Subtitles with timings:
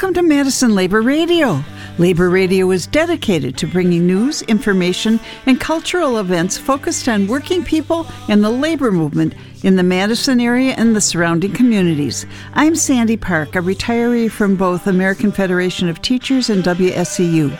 [0.00, 1.62] Welcome to Madison Labor Radio.
[1.98, 8.06] Labor Radio is dedicated to bringing news, information, and cultural events focused on working people
[8.26, 12.24] and the labor movement in the Madison area and the surrounding communities.
[12.54, 17.54] I'm Sandy Park, a retiree from both American Federation of Teachers and WSEU.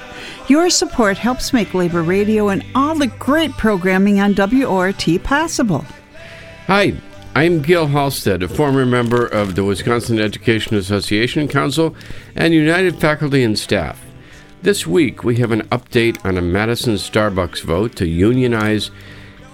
[0.49, 5.85] Your support helps make Labor Radio and all the great programming on WORT possible.
[6.69, 6.95] Hi,
[7.33, 11.95] I'm Gil Halstead, a former member of the Wisconsin Education Association Council
[12.35, 14.05] and United Faculty and Staff.
[14.63, 18.91] This week, we have an update on a Madison Starbucks vote to unionize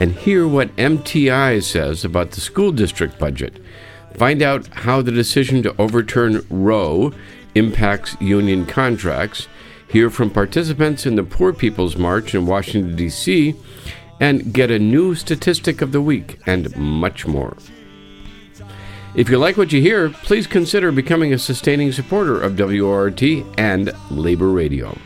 [0.01, 3.63] and hear what MTI says about the school district budget.
[4.15, 7.13] Find out how the decision to overturn Roe
[7.55, 9.49] impacts union contracts.
[9.89, 13.55] Hear from participants in the Poor People's March in Washington, D.C.,
[14.21, 17.57] and get a new statistic of the week, and much more.
[19.15, 23.23] If you like what you hear, please consider becoming a sustaining supporter of WORT
[23.57, 24.97] and Labor Radio.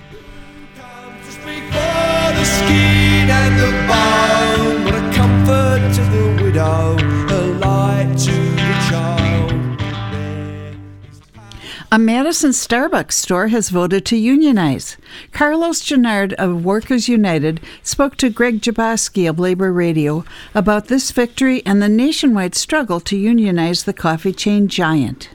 [11.93, 14.97] A Madison Starbucks store has voted to unionize.
[15.33, 20.25] Carlos Gennard of Workers United spoke to Greg Jaboski of Labor Radio
[20.55, 25.31] about this victory and the nationwide struggle to unionize the coffee chain giant.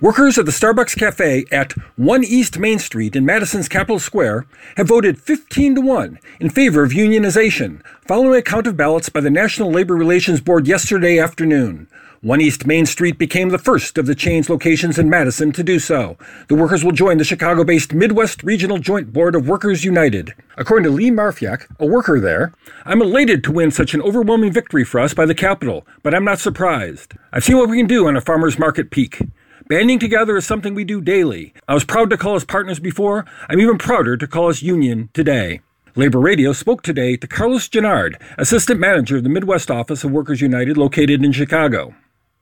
[0.00, 4.44] Workers at the Starbucks Cafe at 1 East Main Street in Madison's Capitol Square
[4.76, 9.20] have voted 15 to 1 in favor of unionization, following a count of ballots by
[9.20, 11.86] the National Labor Relations Board yesterday afternoon.
[12.22, 15.78] 1 East Main Street became the first of the chain's locations in Madison to do
[15.78, 16.16] so.
[16.48, 20.34] The workers will join the Chicago based Midwest Regional Joint Board of Workers United.
[20.56, 22.52] According to Lee Marfiak, a worker there,
[22.84, 26.24] I'm elated to win such an overwhelming victory for us by the Capitol, but I'm
[26.24, 27.14] not surprised.
[27.32, 29.22] I've seen what we can do on a farmer's market peak.
[29.68, 31.54] Banding together is something we do daily.
[31.68, 33.26] I was proud to call us partners before.
[33.48, 35.60] I'm even prouder to call us union today.
[35.94, 40.40] Labor Radio spoke today to Carlos Gennard, Assistant Manager of the Midwest Office of Workers
[40.40, 41.94] United located in Chicago.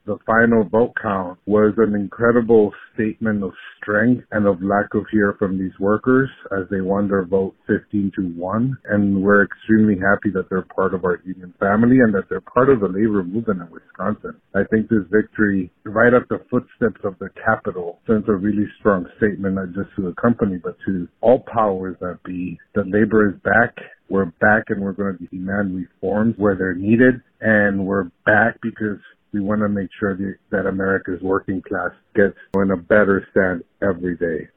[0.07, 5.35] The final vote count was an incredible statement of strength and of lack of fear
[5.39, 8.79] from these workers as they won their vote 15 to 1.
[8.87, 12.71] And we're extremely happy that they're part of our union family and that they're part
[12.71, 14.41] of the labor movement in Wisconsin.
[14.55, 19.07] I think this victory, right at the footsteps of the Capitol, sends a really strong
[19.19, 23.35] statement, not just to the company, but to all powers that be, that labor is
[23.43, 23.75] back
[24.09, 27.21] we're back and we're going to demand reforms where they're needed.
[27.41, 28.99] And we're back because
[29.37, 33.63] we want to make sure that, that America's working class gets in a better stand
[33.83, 34.49] every day.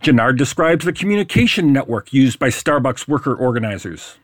[0.00, 4.18] Gennard describes the communication network used by Starbucks worker organizers.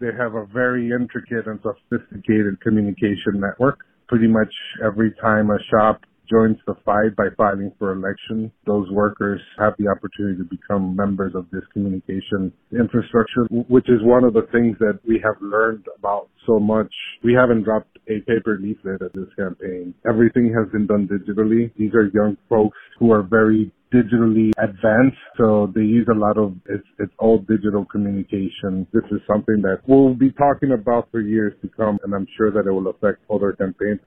[0.00, 3.84] They have a very intricate and sophisticated communication network.
[4.08, 4.52] Pretty much
[4.84, 9.88] every time a shop joins the fight by filing for election, those workers have the
[9.88, 14.98] opportunity to become members of this communication infrastructure, which is one of the things that
[15.06, 16.92] we have learned about so much.
[17.22, 19.94] We haven't dropped a paper leaflet at this campaign.
[20.08, 21.70] Everything has been done digitally.
[21.76, 26.54] These are young folks who are very digitally advanced, so they use a lot of
[26.66, 28.86] it's, it's all digital communication.
[28.92, 32.50] This is something that we'll be talking about for years to come, and I'm sure
[32.50, 34.00] that it will affect other campaigns.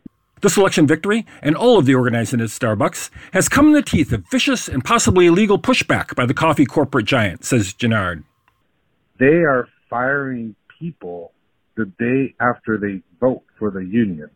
[0.46, 4.14] This election victory, and all of the organizing at Starbucks, has come in the teeth
[4.14, 8.24] of vicious and possibly illegal pushback by the coffee corporate giant, says Gennard.
[9.18, 11.32] They are firing people
[11.76, 14.30] the day after they vote for the union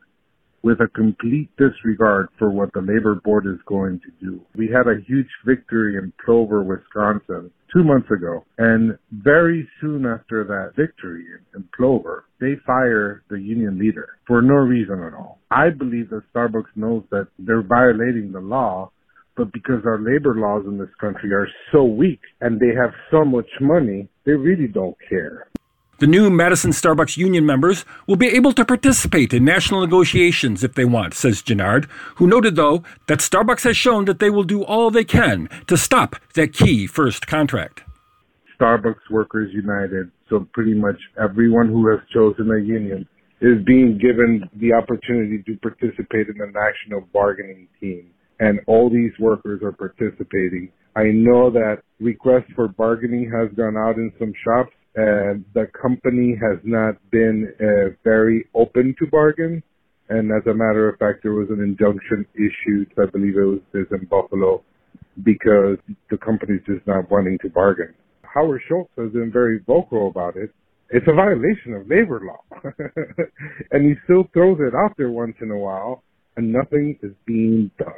[0.61, 4.41] with a complete disregard for what the labor board is going to do.
[4.55, 8.45] We had a huge victory in Plover, Wisconsin two months ago.
[8.57, 11.25] And very soon after that victory
[11.56, 15.39] in, Plover, they fire the union leader for no reason at all.
[15.51, 18.91] I believe that Starbucks knows that they're violating the law
[19.39, 23.23] but because our labor laws in this country are so weak and they have so
[23.23, 25.47] much money, they really don't care.
[26.00, 30.74] The new Madison Starbucks union members will be able to participate in national negotiations if
[30.74, 34.63] they want, says Gennard, who noted, though, that Starbucks has shown that they will do
[34.63, 37.84] all they can to stop that key first contract.
[38.57, 43.06] Starbucks Workers United, so pretty much everyone who has chosen a union
[43.42, 48.10] is being given the opportunity to participate in the national bargaining team.
[48.40, 50.72] And all these workers are participating.
[50.96, 56.36] I know that requests for bargaining has gone out in some shops and the company
[56.36, 59.63] has not been uh, very open to bargain.
[60.10, 63.62] And as a matter of fact, there was an injunction issued, I believe it was
[63.72, 64.62] this in Buffalo,
[65.24, 65.78] because
[66.10, 67.94] the company's just not wanting to bargain.
[68.24, 70.51] Howard Schultz has been very vocal about it.
[70.90, 72.72] It's a violation of labor law.
[73.72, 76.04] and he still throws it out there once in a while,
[76.36, 77.94] and nothing is being done.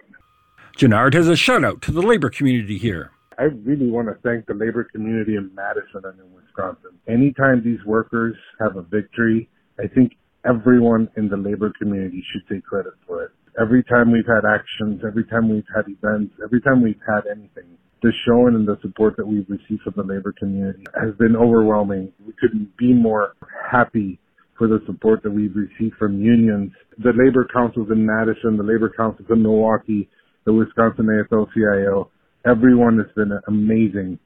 [0.78, 3.12] Gennard has a shout out to the labor community here.
[3.42, 6.94] I really want to thank the labor community in Madison and in Wisconsin.
[7.10, 9.50] Anytime these workers have a victory,
[9.80, 10.14] I think
[10.46, 13.32] everyone in the labor community should take credit for it.
[13.60, 17.66] Every time we've had actions, every time we've had events, every time we've had anything,
[18.04, 22.14] the showing and the support that we've received from the labor community has been overwhelming.
[22.24, 23.34] We couldn't be more
[23.72, 24.20] happy
[24.56, 26.74] for the support that we've received from unions.
[27.00, 30.08] The labor councils in Madison, the labor councils in Milwaukee,
[30.46, 32.12] the Wisconsin AFL-CIO,
[32.46, 34.20] everyone has been amazing.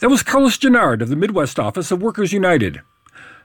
[0.00, 2.80] That was Carlos Gennard of the Midwest office of Workers United.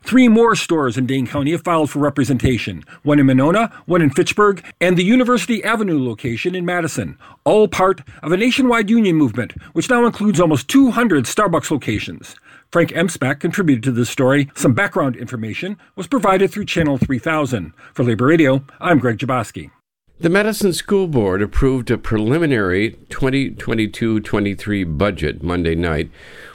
[0.03, 4.09] Three more stores in Dane County have filed for representation one in Monona, one in
[4.09, 9.53] Fitchburg, and the University Avenue location in Madison, all part of a nationwide union movement,
[9.73, 12.35] which now includes almost 200 Starbucks locations.
[12.71, 14.49] Frank Emspak contributed to this story.
[14.55, 17.73] Some background information was provided through Channel 3000.
[17.93, 19.71] For Labor Radio, I'm Greg Jaboski.
[20.19, 26.09] The Madison School Board approved a preliminary 2022 23 budget Monday night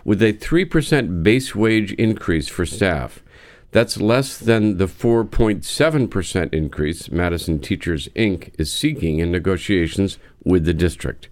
[0.05, 3.23] with a 3% base wage increase for staff.
[3.71, 8.53] That's less than the 4.7% increase Madison Teachers Inc.
[8.59, 11.29] is seeking in negotiations with the district,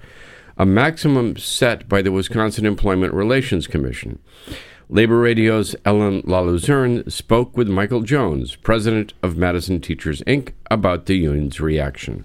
[0.56, 4.20] a maximum set by the Wisconsin Employment Relations Commission.
[4.92, 11.14] Labor Radio's Ellen LaLuzerne spoke with Michael Jones, president of Madison Teachers Inc., about the
[11.14, 12.24] union's reaction.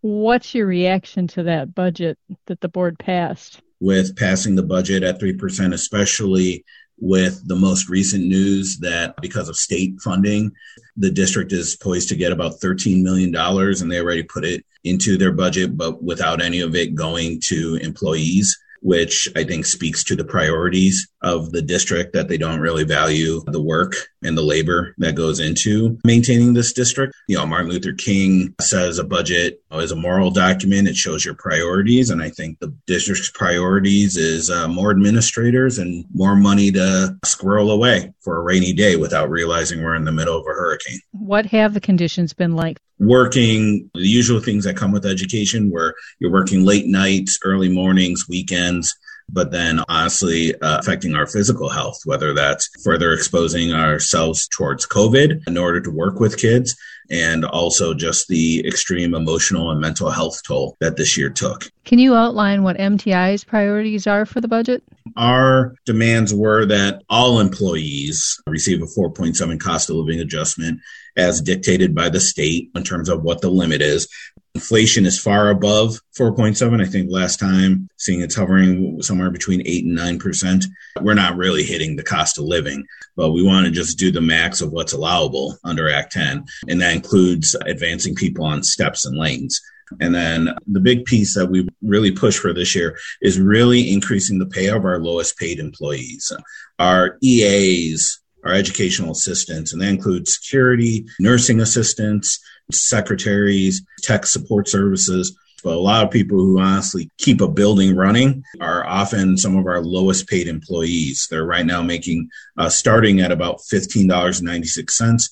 [0.00, 3.62] What's your reaction to that budget that the board passed?
[3.80, 6.64] With passing the budget at 3%, especially
[7.00, 10.52] with the most recent news that because of state funding,
[10.96, 15.18] the district is poised to get about $13 million and they already put it into
[15.18, 20.16] their budget, but without any of it going to employees which I think speaks to
[20.16, 24.94] the priorities of the district that they don't really value the work and the labor
[24.98, 27.14] that goes into maintaining this district.
[27.28, 30.88] You know, Martin Luther King says a budget is a moral document.
[30.88, 32.10] It shows your priorities.
[32.10, 37.70] And I think the district's priorities is uh, more administrators and more money to squirrel
[37.70, 41.00] away for a rainy day without realizing we're in the middle of a hurricane.
[41.12, 42.78] What have the conditions been like?
[42.98, 48.28] working the usual things that come with education where you're working late nights early mornings
[48.28, 48.96] weekends
[49.32, 55.40] but then honestly uh, affecting our physical health whether that's further exposing ourselves towards covid
[55.46, 56.76] in order to work with kids
[57.10, 61.98] and also just the extreme emotional and mental health toll that this year took can
[61.98, 64.82] you outline what mti's priorities are for the budget
[65.16, 70.80] our demands were that all employees receive a 4.7 cost of living adjustment
[71.16, 74.08] as dictated by the state in terms of what the limit is.
[74.54, 76.82] Inflation is far above 4.7.
[76.82, 80.64] I think last time seeing it's hovering somewhere between 8 and 9%.
[81.00, 82.84] We're not really hitting the cost of living,
[83.16, 86.44] but we want to just do the max of what's allowable under Act 10.
[86.68, 89.58] And that includes advancing people on steps and lanes.
[90.00, 94.38] And then the big piece that we really push for this year is really increasing
[94.38, 96.30] the pay of our lowest paid employees.
[96.78, 102.38] Our EAs, our educational assistants, and that includes security, nursing assistants,
[102.70, 105.36] secretaries, tech support services.
[105.64, 109.66] But a lot of people who honestly keep a building running are often some of
[109.66, 111.28] our lowest paid employees.
[111.30, 115.30] They're right now making, uh, starting at about $15.96.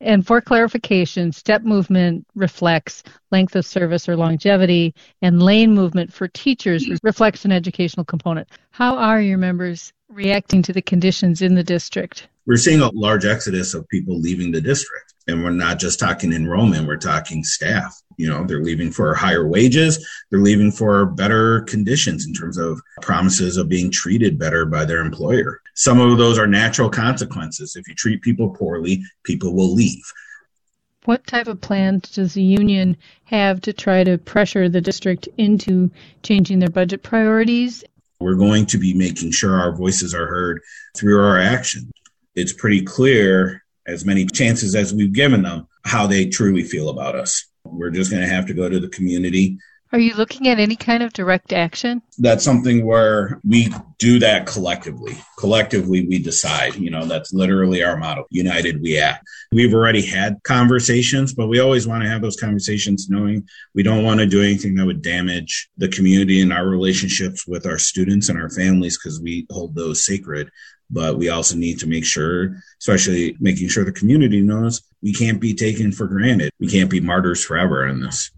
[0.00, 6.28] And for clarification, step movement reflects length of service or longevity, and lane movement for
[6.28, 8.48] teachers reflects an educational component.
[8.70, 12.28] How are your members reacting to the conditions in the district?
[12.46, 15.11] we're seeing a large exodus of people leaving the district.
[15.28, 17.94] And we're not just talking enrollment, we're talking staff.
[18.16, 22.80] You know, they're leaving for higher wages, they're leaving for better conditions in terms of
[23.00, 25.60] promises of being treated better by their employer.
[25.74, 27.76] Some of those are natural consequences.
[27.76, 30.04] If you treat people poorly, people will leave.
[31.04, 35.90] What type of plans does the union have to try to pressure the district into
[36.22, 37.82] changing their budget priorities?
[38.20, 40.60] We're going to be making sure our voices are heard
[40.96, 41.90] through our actions
[42.34, 47.14] it's pretty clear, as many chances as we've given them, how they truly feel about
[47.14, 47.46] us.
[47.64, 49.58] We're just going to have to go to the community.
[49.92, 52.00] Are you looking at any kind of direct action?
[52.16, 55.18] That's something where we do that collectively.
[55.38, 56.76] Collectively, we decide.
[56.76, 59.26] You know, that's literally our motto United, we act.
[59.52, 64.02] We've already had conversations, but we always want to have those conversations knowing we don't
[64.02, 68.30] want to do anything that would damage the community and our relationships with our students
[68.30, 70.50] and our families because we hold those sacred
[70.92, 75.40] but we also need to make sure, especially making sure the community knows we can't
[75.40, 76.52] be taken for granted.
[76.60, 78.30] We can't be martyrs forever in this.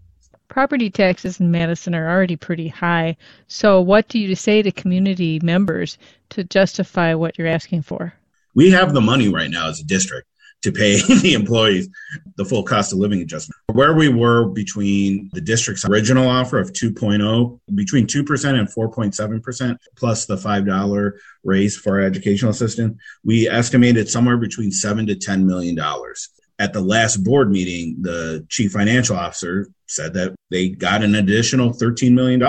[0.47, 3.17] Property taxes in Madison are already pretty high.
[3.47, 5.97] So, what do you say to community members
[6.29, 8.13] to justify what you're asking for?
[8.53, 10.27] We have the money right now as a district
[10.61, 11.89] to pay the employees
[12.37, 13.59] the full cost of living adjustment.
[13.71, 20.25] Where we were between the district's original offer of 2.0, between 2% and 4.7%, plus
[20.25, 21.11] the $5
[21.43, 25.79] raise for our educational assistant, we estimated somewhere between 7 to $10 million.
[26.57, 31.71] At the last board meeting, the chief financial officer said that they got an additional
[31.71, 32.41] $13 million.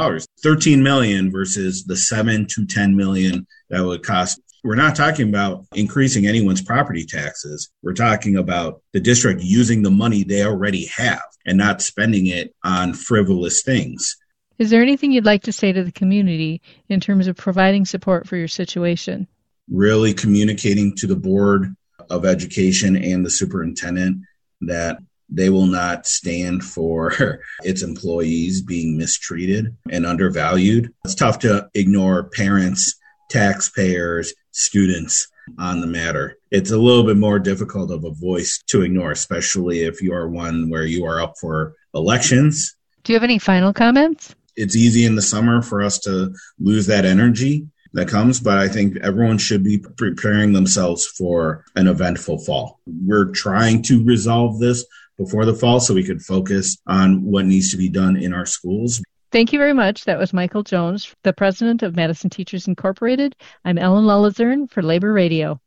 [0.42, 5.64] 13 million versus the 7 to 10 million that would cost we're not talking about
[5.75, 7.70] increasing anyone's property taxes.
[7.82, 12.52] We're talking about the district using the money they already have and not spending it
[12.64, 14.16] on frivolous things.
[14.58, 18.26] Is there anything you'd like to say to the community in terms of providing support
[18.26, 19.28] for your situation?
[19.70, 21.76] Really communicating to the Board
[22.11, 24.18] of Education and the superintendent
[24.62, 30.92] that they will not stand for its employees being mistreated and undervalued.
[31.04, 32.96] It's tough to ignore parents,
[33.28, 35.28] taxpayers, students
[35.59, 36.38] on the matter.
[36.50, 40.28] It's a little bit more difficult of a voice to ignore, especially if you are
[40.28, 42.76] one where you are up for elections.
[43.04, 44.35] Do you have any final comments?
[44.56, 48.68] It's easy in the summer for us to lose that energy that comes, but I
[48.68, 52.80] think everyone should be preparing themselves for an eventful fall.
[52.87, 54.85] We're trying to resolve this
[55.16, 58.47] before the fall so we could focus on what needs to be done in our
[58.47, 59.02] schools.
[59.36, 60.06] Thank you very much.
[60.06, 63.36] That was Michael Jones, the president of Madison Teachers Incorporated.
[63.66, 65.60] I'm Ellen LaLuzerne for Labor Radio.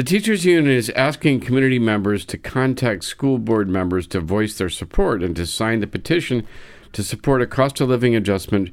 [0.00, 4.70] The Teachers Union is asking community members to contact school board members to voice their
[4.70, 6.46] support and to sign the petition
[6.94, 8.70] to support a cost of living adjustment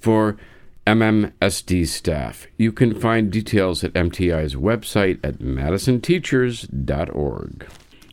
[0.00, 0.38] for
[0.86, 2.46] MMSD staff.
[2.56, 7.66] You can find details at MTI's website at madisonteachers.org.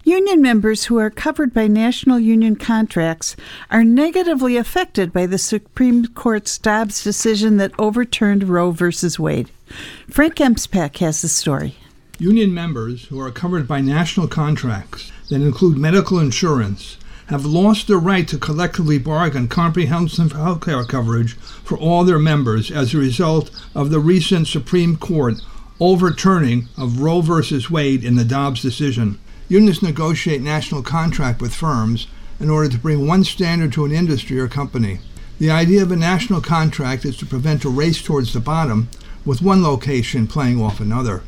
[0.03, 3.37] Union members who are covered by national union contracts
[3.71, 8.91] are negatively affected by the Supreme Court's Dobbs decision that overturned Roe v.
[9.17, 9.49] Wade.
[10.09, 11.77] Frank Emspak has the story.
[12.19, 16.97] Union members who are covered by national contracts that include medical insurance
[17.27, 22.71] have lost their right to collectively bargain comprehensive health care coverage for all their members
[22.71, 25.35] as a result of the recent Supreme Court
[25.79, 27.63] overturning of Roe v.
[27.69, 29.19] Wade in the Dobbs decision.
[29.47, 32.07] Unions negotiate national contract with firms
[32.39, 34.99] in order to bring one standard to an industry or company.
[35.37, 38.89] The idea of a national contract is to prevent a race towards the bottom
[39.23, 41.21] with one location playing off another.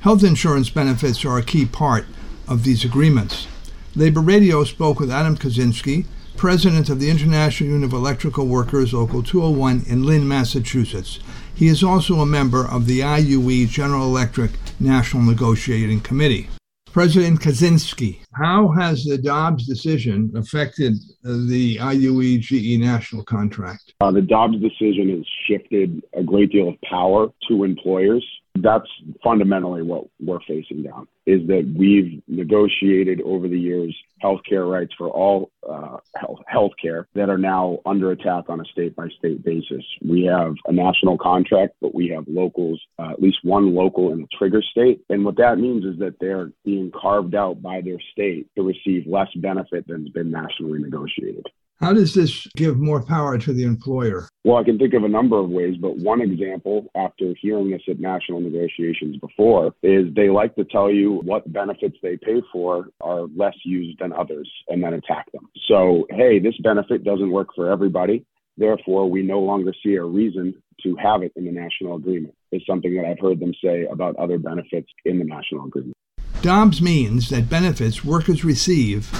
[0.00, 2.06] Health insurance benefits are a key part
[2.48, 3.46] of these agreements.
[3.94, 6.06] Labor Radio spoke with Adam Kaczynski,
[6.38, 11.18] president of the International Union of Electrical Workers, Local 201 in Lynn, Massachusetts.
[11.54, 16.48] He is also a member of the IUE General Electric National Negotiating Committee.
[16.90, 23.94] President Kaczynski, how has the Dobbs decision affected the IUE GE national contract?
[24.00, 28.24] Uh, the Dobbs decision has shifted a great deal of power to employers
[28.58, 28.88] that's
[29.22, 35.08] fundamentally what we're facing down is that we've negotiated over the years healthcare rights for
[35.08, 39.84] all uh, health healthcare that are now under attack on a state by state basis.
[40.02, 44.22] We have a national contract, but we have locals, uh, at least one local in
[44.22, 45.02] the trigger state.
[45.08, 49.06] And what that means is that they're being carved out by their state to receive
[49.06, 51.46] less benefit than's been nationally negotiated.
[51.80, 54.28] How does this give more power to the employer?
[54.44, 57.80] Well, I can think of a number of ways, but one example, after hearing this
[57.88, 62.88] at national negotiations before, is they like to tell you what benefits they pay for
[63.00, 65.48] are less used than others and then attack them.
[65.68, 68.26] So, hey, this benefit doesn't work for everybody.
[68.58, 72.62] Therefore, we no longer see a reason to have it in the national agreement, is
[72.66, 75.96] something that I've heard them say about other benefits in the national agreement.
[76.42, 79.10] Dobbs means that benefits workers receive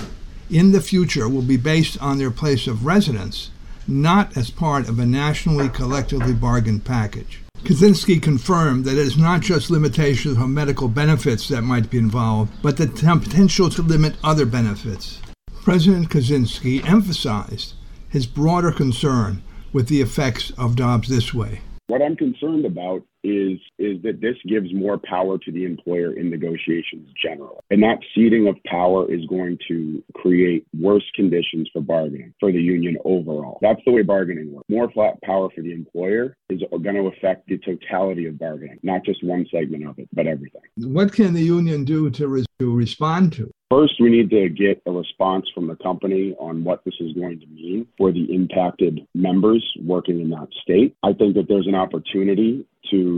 [0.51, 3.51] in the future will be based on their place of residence,
[3.87, 7.43] not as part of a nationally collectively bargained package.
[7.63, 12.55] Kaczynski confirmed that it is not just limitations on medical benefits that might be involved,
[12.63, 15.21] but the potential to limit other benefits.
[15.63, 17.75] President Kaczynski emphasized
[18.09, 19.43] his broader concern
[19.75, 21.61] with the effects of Dobbs this way.
[21.89, 26.31] What I'm concerned about is is that this gives more power to the employer in
[26.31, 27.61] negotiations generally.
[27.71, 32.61] And that ceding of power is going to create worse conditions for bargaining for the
[32.61, 33.59] union overall.
[33.63, 34.67] That's the way bargaining works.
[34.69, 39.05] More flat power for the employer is going to affect the totality of bargaining, not
[39.05, 40.63] just one segment of it, but everything.
[40.77, 43.51] What can the union do to, re- to respond to?
[43.71, 47.39] First, we need to get a response from the company on what this is going
[47.39, 50.97] to mean for the impacted members working in that state.
[51.05, 53.10] I think that there's an opportunity to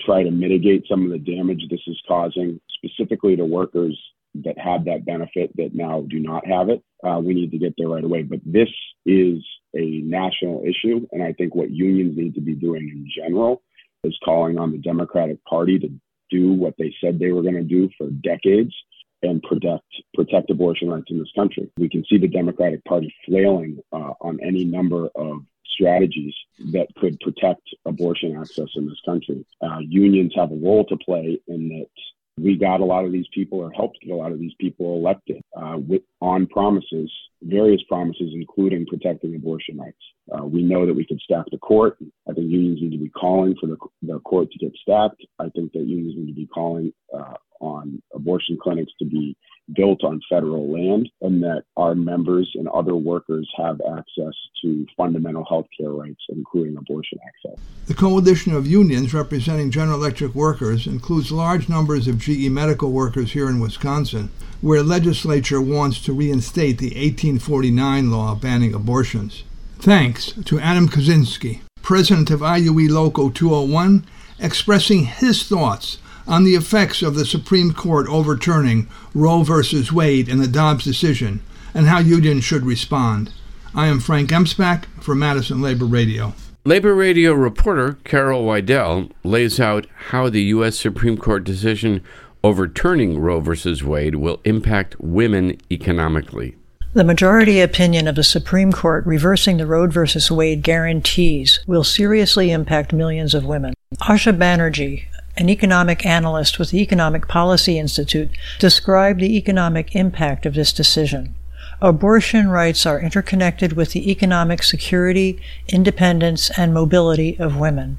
[0.00, 3.98] try to mitigate some of the damage this is causing, specifically to workers
[4.36, 6.82] that have that benefit that now do not have it.
[7.06, 8.22] Uh, we need to get there right away.
[8.22, 8.68] But this
[9.06, 9.38] is
[9.74, 11.06] a national issue.
[11.12, 13.62] And I think what unions need to be doing in general
[14.02, 15.88] is calling on the Democratic Party to
[16.30, 18.74] do what they said they were going to do for decades
[19.22, 21.70] and protect protect abortion rights in this country.
[21.78, 25.38] We can see the Democratic Party flailing uh, on any number of
[25.74, 26.34] strategies
[26.72, 29.44] that could protect abortion access in this country.
[29.60, 31.88] Uh, unions have a role to play in that
[32.36, 34.96] we got a lot of these people or helped get a lot of these people
[34.96, 37.10] elected uh, with, on promises,
[37.42, 39.96] various promises, including protecting abortion rights.
[40.32, 41.96] Uh, we know that we could stack the court.
[42.28, 45.24] I think unions need to be calling for the, the court to get stacked.
[45.38, 49.36] I think that unions need to be calling uh, on abortion clinics to be
[49.72, 55.44] built on federal land and that our members and other workers have access to fundamental
[55.44, 57.58] health care rights, including abortion access.
[57.86, 63.32] The coalition of unions representing General Electric workers includes large numbers of GE medical workers
[63.32, 64.30] here in Wisconsin,
[64.60, 69.44] where legislature wants to reinstate the 1849 law banning abortions.
[69.78, 74.06] Thanks to Adam Kaczynski, president of IUE Local 201,
[74.38, 79.62] expressing his thoughts on the effects of the Supreme Court overturning Roe v.
[79.92, 81.40] Wade and the Dobbs decision
[81.74, 83.32] and how unions should respond.
[83.74, 86.34] I am Frank Emspak for Madison Labor Radio.
[86.64, 90.78] Labor Radio reporter Carol Weidel lays out how the U.S.
[90.78, 92.02] Supreme Court decision
[92.42, 93.84] overturning Roe v.
[93.84, 96.56] Wade will impact women economically.
[96.94, 100.06] The majority opinion of the Supreme Court reversing the Roe v.
[100.30, 103.74] Wade guarantees will seriously impact millions of women.
[104.00, 110.54] Asha Banerjee, an economic analyst with the Economic Policy Institute, described the economic impact of
[110.54, 111.34] this decision.
[111.80, 117.98] Abortion rights are interconnected with the economic security, independence, and mobility of women.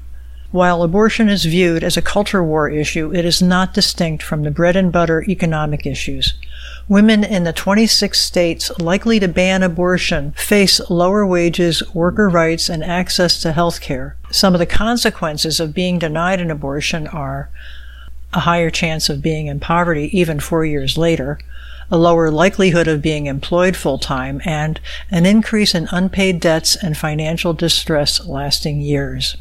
[0.52, 4.50] While abortion is viewed as a culture war issue, it is not distinct from the
[4.50, 6.34] bread and butter economic issues.
[6.88, 12.84] Women in the 26 states likely to ban abortion face lower wages, worker rights, and
[12.84, 14.16] access to health care.
[14.30, 17.50] Some of the consequences of being denied an abortion are
[18.32, 21.40] a higher chance of being in poverty even four years later,
[21.90, 24.78] a lower likelihood of being employed full time, and
[25.10, 29.36] an increase in unpaid debts and financial distress lasting years.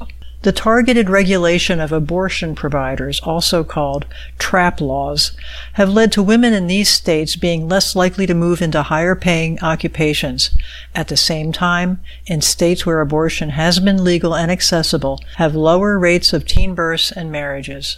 [0.45, 4.05] The targeted regulation of abortion providers, also called
[4.37, 5.31] trap laws,
[5.73, 9.57] have led to women in these states being less likely to move into higher paying
[9.63, 10.51] occupations.
[10.93, 15.97] At the same time, in states where abortion has been legal and accessible, have lower
[15.97, 17.97] rates of teen births and marriages.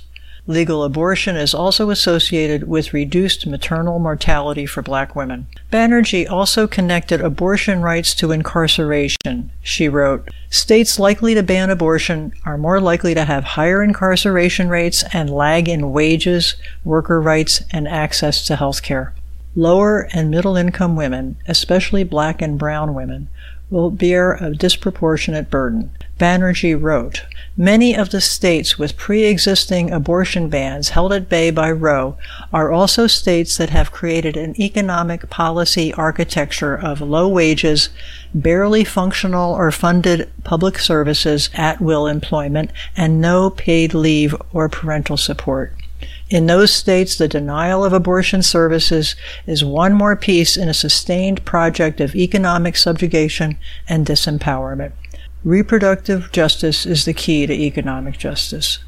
[0.49, 5.45] Legal abortion is also associated with reduced maternal mortality for black women.
[5.73, 9.51] Banerjee also connected abortion rights to incarceration.
[9.61, 15.03] She wrote, States likely to ban abortion are more likely to have higher incarceration rates
[15.11, 16.55] and lag in wages,
[16.85, 19.13] worker rights, and access to health care.
[19.53, 23.27] Lower and middle income women, especially black and brown women,
[23.69, 25.91] will bear a disproportionate burden.
[26.19, 27.25] Banerjee wrote,
[27.55, 32.17] Many of the states with pre-existing abortion bans held at bay by Roe
[32.53, 37.89] are also states that have created an economic policy architecture of low wages,
[38.33, 45.73] barely functional or funded public services, at-will employment, and no paid leave or parental support.
[46.29, 51.45] In those states, the denial of abortion services is one more piece in a sustained
[51.45, 54.91] project of economic subjugation and disempowerment.
[55.45, 58.79] Reproductive justice is the key to economic justice.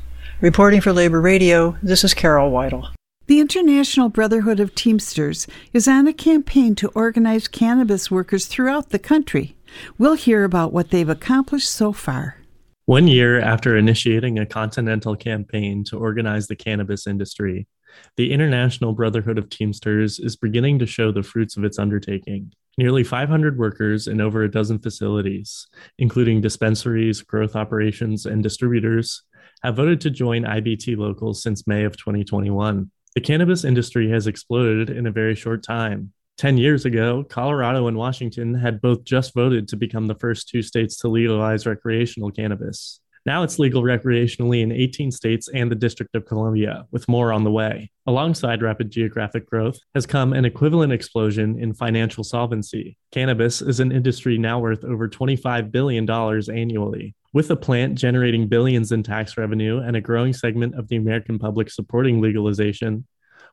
[0.42, 2.90] Reporting for Labor Radio, this is Carol Weidel.
[3.28, 9.00] The International Brotherhood of Teamsters is on a campaign to organize cannabis workers throughout the
[9.00, 9.56] country.
[9.98, 12.39] We'll hear about what they've accomplished so far.
[12.90, 17.68] One year after initiating a continental campaign to organize the cannabis industry,
[18.18, 22.52] the International Brotherhood of Teamsters is beginning to show the fruits of its undertaking.
[22.80, 25.68] Nearly 500 workers in over a dozen facilities,
[26.00, 29.22] including dispensaries, growth operations, and distributors,
[29.62, 32.90] have voted to join IBT locals since May of 2021.
[33.14, 36.14] The cannabis industry has exploded in a very short time.
[36.40, 40.62] 10 years ago, Colorado and Washington had both just voted to become the first two
[40.62, 43.02] states to legalize recreational cannabis.
[43.26, 47.44] Now it's legal recreationally in 18 states and the District of Columbia, with more on
[47.44, 47.92] the way.
[48.08, 52.98] Alongside rapid geographic growth has come an equivalent explosion in financial solvency.
[53.12, 57.16] Cannabis is an industry now worth over $25 billion annually.
[57.34, 61.38] With a plant generating billions in tax revenue and a growing segment of the American
[61.38, 63.06] public supporting legalization,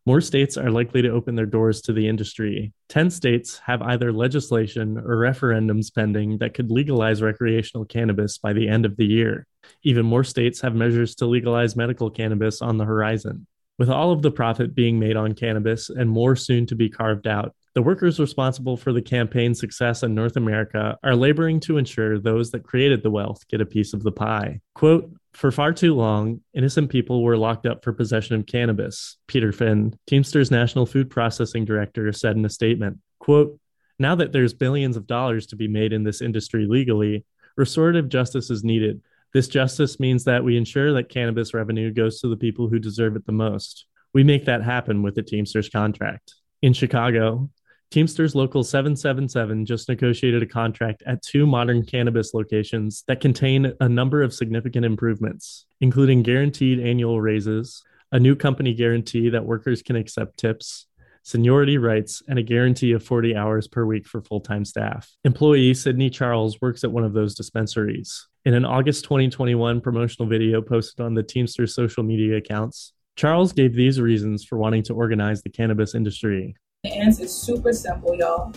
[0.07, 2.73] more states are likely to open their doors to the industry.
[2.91, 8.69] 10 states have either legislation or referendums pending that could legalize recreational cannabis by the
[8.69, 9.49] end of the year.
[9.83, 13.49] Even more states have measures to legalize medical cannabis on the horizon.
[13.81, 17.27] With all of the profit being made on cannabis and more soon to be carved
[17.27, 22.19] out, the workers responsible for the campaign's success in North America are laboring to ensure
[22.19, 24.61] those that created the wealth get a piece of the pie.
[24.75, 29.53] Quote, for far too long, innocent people were locked up for possession of cannabis, Peter
[29.53, 32.97] Finn, Teamster's National Food Processing Director, said in a statement.
[33.19, 33.61] Quote,
[33.99, 37.27] now that there's billions of dollars to be made in this industry legally,
[37.59, 39.03] restorative justice is needed.
[39.35, 43.17] This justice means that we ensure that cannabis revenue goes to the people who deserve
[43.17, 43.85] it the most.
[44.15, 46.33] We make that happen with the Teamsters contract.
[46.63, 47.51] In Chicago,
[47.91, 53.89] Teamsters Local 777 just negotiated a contract at two modern cannabis locations that contain a
[53.89, 59.95] number of significant improvements, including guaranteed annual raises, a new company guarantee that workers can
[59.95, 60.87] accept tips,
[61.23, 65.11] seniority rights, and a guarantee of 40 hours per week for full time staff.
[65.25, 68.27] Employee Sydney Charles works at one of those dispensaries.
[68.45, 73.75] In an August 2021 promotional video posted on the Teamsters social media accounts, Charles gave
[73.75, 76.55] these reasons for wanting to organize the cannabis industry.
[76.87, 78.53] The answer is super simple, y'all.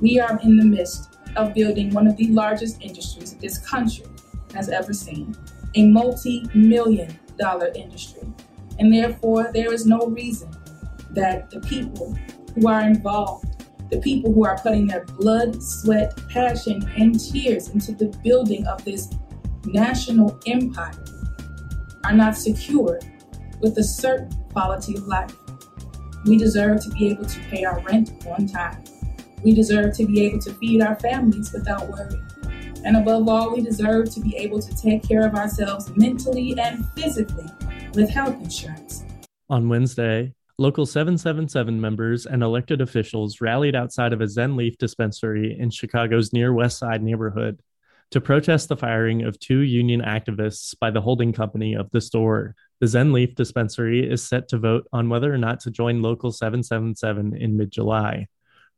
[0.00, 4.04] We are in the midst of building one of the largest industries this country
[4.52, 5.36] has ever seen
[5.76, 8.22] a multi million dollar industry.
[8.80, 10.50] And therefore, there is no reason
[11.10, 12.18] that the people
[12.56, 17.92] who are involved, the people who are putting their blood, sweat, passion, and tears into
[17.92, 19.08] the building of this
[19.66, 21.04] national empire,
[22.04, 22.98] are not secure
[23.60, 25.36] with a certain quality of life.
[26.24, 28.84] We deserve to be able to pay our rent on time.
[29.42, 32.20] We deserve to be able to feed our families without worry.
[32.84, 36.86] And above all, we deserve to be able to take care of ourselves mentally and
[36.90, 37.46] physically
[37.94, 39.04] with health insurance.
[39.50, 45.56] On Wednesday, local 777 members and elected officials rallied outside of a Zen Leaf dispensary
[45.58, 47.60] in Chicago's near West Side neighborhood
[48.12, 52.54] to protest the firing of two union activists by the holding company of the store.
[52.80, 56.30] The Zen Leaf dispensary is set to vote on whether or not to join Local
[56.30, 58.28] 777 in mid July.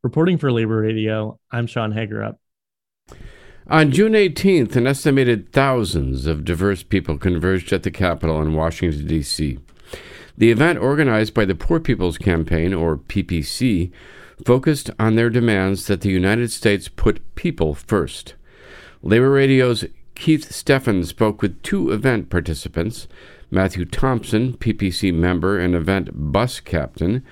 [0.05, 2.37] Reporting for Labor Radio, I'm Sean Hagerup.
[3.67, 9.07] On June 18th, an estimated thousands of diverse people converged at the Capitol in Washington,
[9.07, 9.59] D.C.
[10.37, 13.91] The event, organized by the Poor People's Campaign, or PPC,
[14.45, 18.35] focused on their demands that the United States put people first.
[19.07, 23.07] Labor Radio's Keith Steffen spoke with two event participants
[23.51, 27.23] Matthew Thompson, PPC member and event bus captain,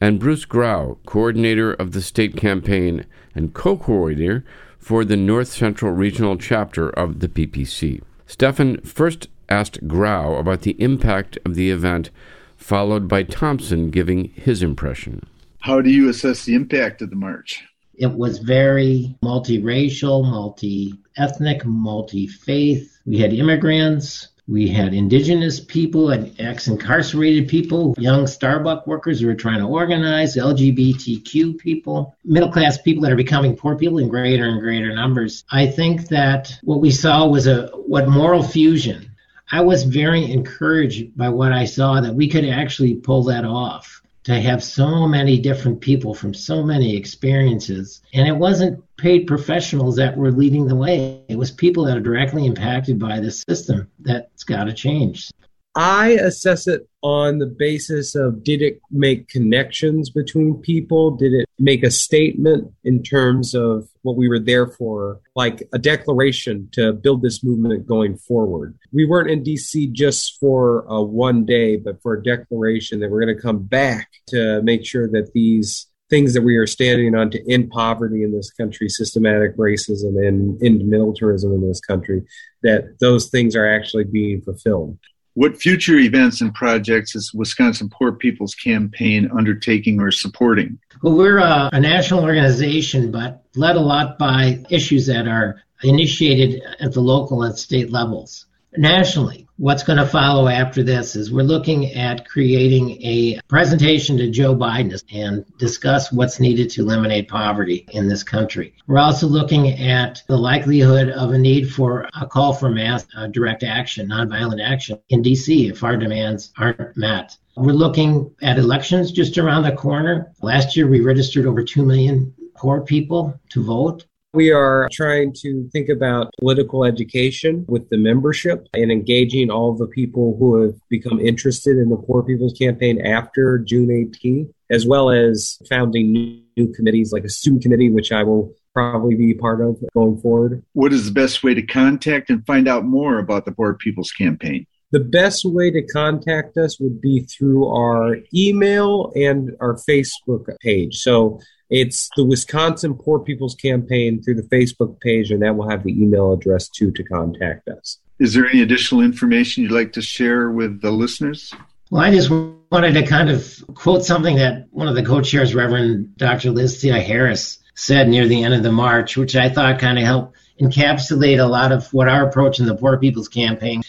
[0.00, 4.42] and Bruce Grau, coordinator of the state campaign and co coordinator
[4.78, 8.00] for the North Central Regional Chapter of the PPC.
[8.26, 12.08] Steffen first asked Grau about the impact of the event,
[12.56, 15.26] followed by Thompson giving his impression.
[15.60, 17.64] How do you assess the impact of the march?
[17.98, 23.00] It was very multiracial, multi ethnic, multi faith.
[23.04, 29.26] We had immigrants, we had indigenous people and ex incarcerated people, young Starbucks workers who
[29.26, 34.08] were trying to organize, LGBTQ people, middle class people that are becoming poor people in
[34.08, 35.44] greater and greater numbers.
[35.50, 39.10] I think that what we saw was a what moral fusion.
[39.50, 44.02] I was very encouraged by what I saw that we could actually pull that off
[44.28, 48.02] to have so many different people from so many experiences.
[48.12, 52.00] And it wasn't paid professionals that were leading the way, it was people that are
[52.00, 55.30] directly impacted by the system that's got to change.
[55.78, 61.12] I assess it on the basis of did it make connections between people?
[61.12, 65.78] Did it make a statement in terms of what we were there for, like a
[65.78, 68.76] declaration to build this movement going forward?
[68.92, 73.24] We weren't in DC just for a one day, but for a declaration that we're
[73.24, 77.30] going to come back to make sure that these things that we are standing on
[77.30, 82.24] to end poverty in this country, systematic racism, and end militarism in this country,
[82.64, 84.98] that those things are actually being fulfilled.
[85.38, 90.80] What future events and projects is Wisconsin Poor People's Campaign undertaking or supporting?
[91.00, 96.64] Well, we're a, a national organization, but led a lot by issues that are initiated
[96.80, 98.46] at the local and state levels.
[98.76, 99.46] Nationally.
[99.56, 104.54] What's going to follow after this is we're looking at creating a presentation to Joe
[104.54, 108.74] Biden and discuss what's needed to eliminate poverty in this country.
[108.86, 113.26] We're also looking at the likelihood of a need for a call for mass uh,
[113.26, 117.36] direct action, nonviolent action in DC if our demands aren't met.
[117.56, 120.30] We're looking at elections just around the corner.
[120.40, 124.04] Last year, we registered over 2 million poor people to vote.
[124.34, 129.86] We are trying to think about political education with the membership and engaging all the
[129.86, 135.08] people who have become interested in the Poor People's Campaign after June 18th, as well
[135.08, 139.62] as founding new, new committees like a student committee, which I will probably be part
[139.62, 140.62] of going forward.
[140.74, 144.12] What is the best way to contact and find out more about the Poor People's
[144.12, 144.66] Campaign?
[144.90, 150.98] The best way to contact us would be through our email and our Facebook page.
[150.98, 155.84] So it's the Wisconsin Poor People's Campaign through the Facebook page, and that will have
[155.84, 157.98] the email address too to contact us.
[158.18, 161.52] Is there any additional information you'd like to share with the listeners?
[161.90, 166.16] Well, I just wanted to kind of quote something that one of the co-chairs, Reverend
[166.16, 166.50] Dr.
[166.50, 170.36] Liz Theoharis, said near the end of the march, which I thought kind of helped
[170.60, 173.82] encapsulate a lot of what our approach in the Poor People's Campaign.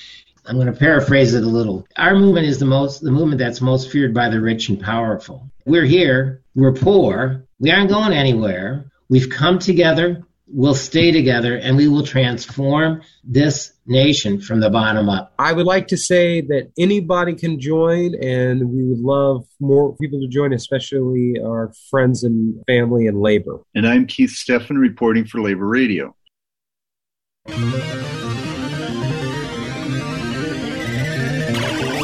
[0.46, 1.88] I'm going to paraphrase it a little.
[1.98, 5.50] Our movement is the most the movement that's most feared by the rich and powerful.
[5.66, 8.92] We're here, we're poor, we aren't going anywhere.
[9.10, 15.10] We've come together, we'll stay together, and we will transform this nation from the bottom
[15.10, 15.34] up.
[15.40, 20.20] I would like to say that anybody can join, and we would love more people
[20.22, 23.62] to join, especially our friends and family and labor.
[23.76, 26.16] And I'm Keith Steffen reporting for Labor Radio.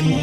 [0.05, 0.21] Thanks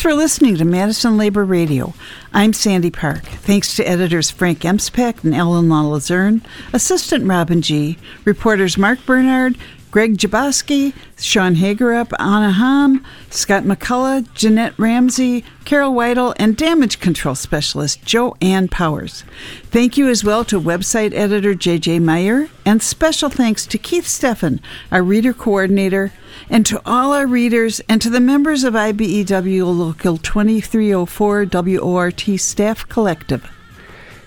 [0.00, 1.92] for listening to Madison Labor Radio.
[2.32, 3.24] I'm Sandy Park.
[3.24, 9.58] Thanks to editors Frank Emspak and Ellen LaLuzerne, assistant Robin G., reporters Mark Bernard,
[9.96, 17.34] Greg Jaboski, Sean Hagerup, Anna Ham, Scott McCullough, Jeanette Ramsey, Carol Weidel, and damage control
[17.34, 19.24] specialist Joanne Powers.
[19.70, 24.60] Thank you as well to website editor JJ Meyer, and special thanks to Keith Steffen,
[24.92, 26.12] our reader coordinator,
[26.50, 32.86] and to all our readers and to the members of IBEW Local 2304 WORT Staff
[32.90, 33.50] Collective.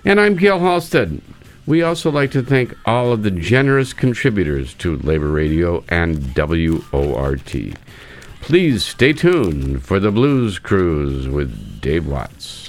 [0.04, 1.22] And I'm Gail Halstead.
[1.66, 7.56] We also like to thank all of the generous contributors to Labor Radio and WORT.
[8.42, 12.60] Please stay tuned for the Blues Cruise with Dave Watts.